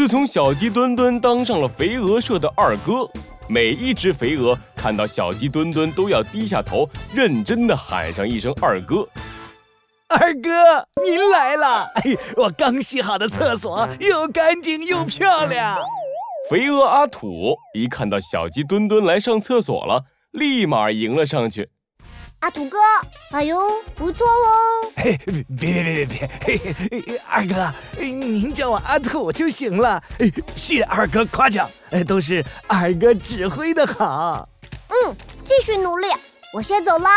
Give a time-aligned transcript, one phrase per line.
[0.00, 3.06] 自从小鸡墩墩当上了肥鹅社的二哥，
[3.50, 9.06] 每一只肥鹅看到小鸡墩墩都要低下头，认真的喊上一声“二哥”。
[10.08, 10.50] 二哥，
[11.04, 11.82] 您来了！
[11.96, 15.78] 哎，我刚洗好的厕所又干净又漂亮。
[16.48, 21.68] 肥鹅阿土一看到小鸡墩墩来上厕所了，立马迎了上去。
[22.40, 22.78] 阿土哥，
[23.32, 23.58] 哎呦，
[23.94, 24.92] 不错哦！
[24.96, 26.74] 嘿，别别别别别，嘿
[27.06, 27.72] 嘿，二哥，
[28.02, 30.02] 您叫我阿土就行了。
[30.56, 31.68] 谢二哥夸奖，
[32.08, 34.48] 都是二哥指挥的好。
[34.88, 35.14] 嗯，
[35.44, 36.06] 继续努力，
[36.54, 37.08] 我先走了。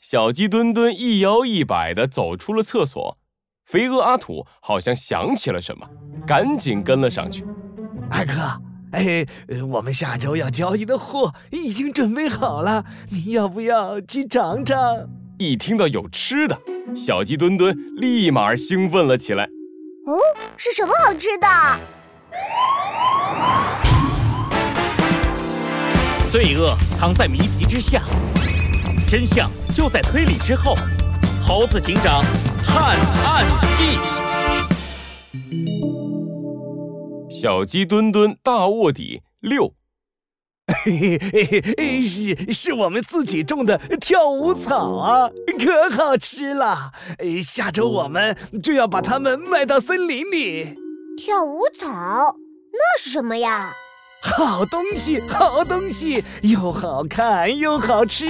[0.00, 3.18] 小鸡墩墩一摇一摆地走出了厕所，
[3.66, 5.86] 肥鹅阿土好像想起了什么，
[6.26, 7.44] 赶紧跟了上去。
[8.10, 8.32] 二哥，
[8.92, 9.26] 哎，
[9.68, 14.78] 我们下周要交易的货已经准备好了，你要不要去尝尝？
[15.38, 16.58] 一听到有吃的，
[16.94, 19.44] 小鸡墩墩立马兴奋了起来。
[20.06, 20.16] 哦，
[20.56, 21.46] 是什么好吃的？
[26.30, 28.02] 罪恶藏在谜题之下。
[29.08, 30.74] 真相就在推理之后，
[31.42, 32.24] 《猴子警长
[32.64, 33.44] 探案
[33.76, 33.98] 记》。
[37.46, 39.72] 小鸡墩墩大卧底六，
[40.84, 46.90] 嘿嘿嘿，是是我们自己种的跳舞草啊，可好吃了。
[47.40, 50.76] 下周我们就要把它们卖到森林里。
[51.16, 52.36] 跳舞草，
[52.72, 53.72] 那是什么呀？
[54.24, 58.26] 好东西，好东西，又好看又好吃。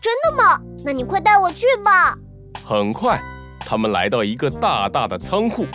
[0.00, 0.58] 真的吗？
[0.82, 2.16] 那你快带我去吧。
[2.64, 3.20] 很快，
[3.60, 5.66] 他们来到一个大大的仓库。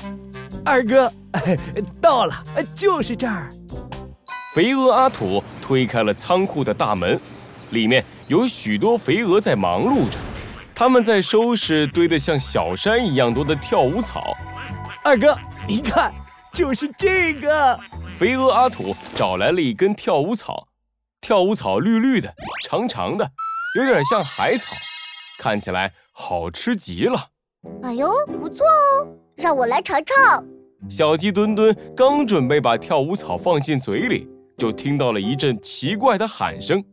[0.63, 1.11] 二哥，
[1.99, 2.43] 到了，
[2.75, 3.49] 就是这儿。
[4.53, 7.19] 肥鹅阿土推开了仓库的大门，
[7.71, 10.17] 里面有许多肥鹅在忙碌着，
[10.75, 14.35] 他们在收拾堆得像小山一样多的跳舞草。
[15.03, 16.13] 二哥，你看，
[16.53, 17.79] 就是这个。
[18.17, 20.67] 肥鹅阿土找来了一根跳舞草，
[21.21, 22.33] 跳舞草绿绿的，
[22.67, 23.31] 长长的，
[23.77, 24.75] 有点像海草，
[25.39, 27.29] 看起来好吃极了。
[27.83, 29.07] 哎呦，不错哦，
[29.41, 30.45] 让我来尝尝。
[30.89, 36.83] 小鸡墩墩刚准备把跳舞草放进嘴里，就听到了一阵奇怪的喊声：“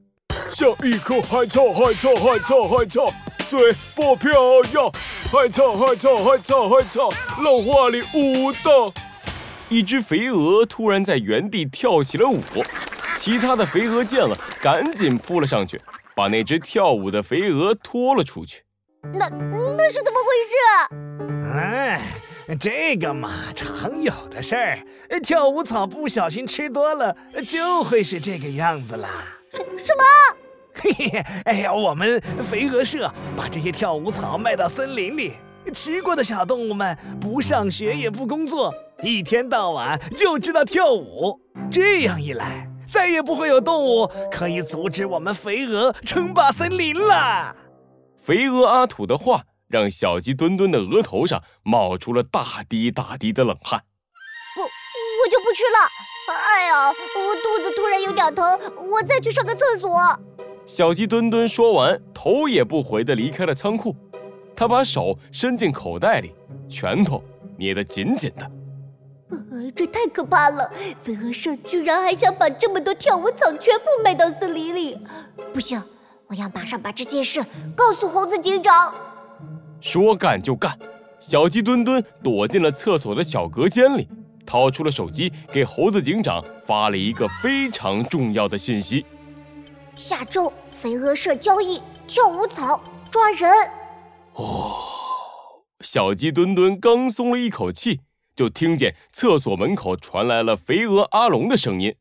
[0.49, 3.13] 像一颗海草，海草，海草，海草，
[3.49, 4.91] 嘴巴漂亮，
[5.31, 7.11] 海草，海草，海草，海草，
[7.43, 8.93] 浪花里舞蹈。”
[9.69, 12.41] 一只肥鹅突然在原地跳起了舞，
[13.19, 15.79] 其他的肥鹅见了，赶紧扑了上去，
[16.17, 18.63] 把那只跳舞的肥鹅拖了出去。
[19.13, 20.59] 那那是怎么回事？
[21.55, 22.01] 哎，
[22.57, 24.79] 这个嘛，常有的事儿。
[25.23, 27.15] 跳舞草不小心吃多了，
[27.47, 29.09] 就会是这个样子啦。
[29.53, 30.37] 什什么？
[30.75, 35.33] 嘿嘿，哎呀，我们肥鹅社把这些跳舞草卖到森林里，
[35.75, 38.73] 吃过的小动物们不上学也不工作。
[39.03, 47.55] 一天到晚就知道跳舞，这样一来，再也不会有动物可以阻止我们肥鹅称霸森林了。
[48.17, 53.85] 肥鹅阿土的话让小鸡墩墩的额头上冒出了大滴大滴的冷汗。
[54.57, 55.79] 我我就不吃了。
[56.31, 58.45] 哎呀，我肚子突然有点疼，
[58.91, 59.99] 我再去上个厕所。
[60.67, 63.97] 小鸡墩墩说完，头也不回地离开了仓库。
[64.55, 66.35] 他把手伸进口袋里，
[66.69, 67.23] 拳头
[67.57, 68.51] 捏得紧紧的。
[69.31, 70.71] 呃，这太可怕了！
[71.03, 74.99] 飞蛾社居然还想把这么多跳舞草全部卖到森林里，
[75.53, 75.83] 不行，
[76.27, 77.45] 我要马上把这件事
[77.77, 78.95] 告诉猴子警长。
[79.81, 80.79] 说干就干，
[81.21, 84.09] 小鸡墩墩躲进了厕所的小隔间里，
[84.47, 89.05] 掏出了手机，给猴子警长发了一个非常重要的信息：
[89.95, 93.51] 下周肥鹅社交易跳舞草抓人。
[94.35, 94.85] 哦，
[95.81, 98.01] 小鸡墩墩刚松了一口气。
[98.37, 101.93] 就听见厕所门口传来了肥鹅阿龙的声音：“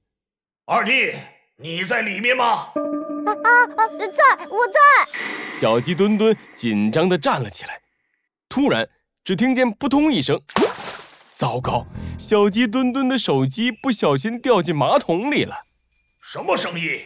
[0.69, 1.11] 二弟，
[1.55, 2.67] 你在里面吗
[3.33, 4.79] ？”“啊啊啊，在，我在。”
[5.59, 7.81] 小鸡墩墩紧张地站了起来。
[8.47, 8.87] 突然，
[9.23, 10.41] 只听见扑通一声，
[11.35, 11.85] 糟糕！
[12.17, 15.55] 小鸡墩墩的手机不小心掉进马桶里了。
[16.23, 17.01] 什么声音？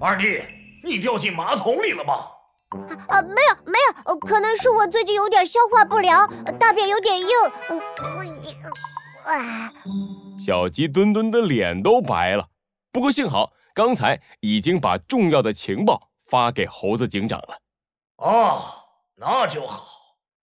[0.00, 0.40] 二弟，
[0.82, 2.14] 你掉进马桶里了吗？
[3.08, 6.26] 啊，没有没有，可能是我最近有点消化不良，
[6.58, 7.28] 大便有点硬。
[7.68, 7.76] 我，
[9.30, 9.72] 啊！
[10.38, 12.48] 小鸡墩墩的脸都白了。
[12.90, 17.58] 不过幸好刚才已经把重要的情报发给猴子警长了。
[18.16, 18.62] 哦，
[19.16, 19.86] 那就好。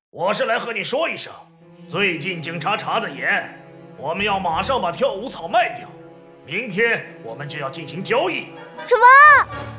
[0.09, 1.31] 我是来和你说一声，
[1.89, 3.59] 最近警察查的严，
[3.97, 5.87] 我们要马上把跳舞草卖掉，
[6.45, 8.47] 明天我们就要进行交易。
[8.87, 9.78] 什么？